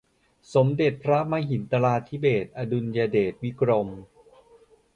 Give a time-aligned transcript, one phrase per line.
[0.53, 3.87] สมเด็จพระมหิตลาธิเบศร์ อดุลยเดชวิกรม